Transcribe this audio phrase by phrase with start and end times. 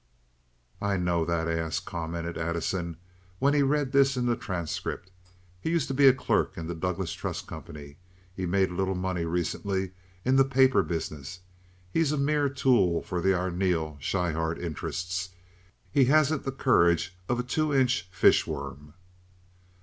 [0.81, 2.97] "I know that ass," commented Addison,
[3.37, 5.11] when he read this in the Transcript.
[5.59, 7.97] "He used to be a clerk in the Douglas Trust Company.
[8.35, 9.91] He's made a little money recently
[10.25, 11.41] in the paper business.
[11.93, 15.29] He's a mere tool for the Arneel Schryhart interests.
[15.91, 18.95] He hasn't the courage of a two inch fish worm."